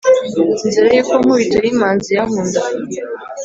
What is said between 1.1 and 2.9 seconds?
nkubitoyimanzi yankundaga